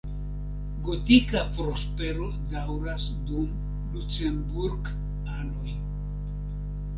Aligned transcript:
Gotika 0.85 1.43
prospero 1.57 2.29
daŭras 2.53 3.05
dum 3.29 3.53
Lucemburk-anoj. 3.93 5.77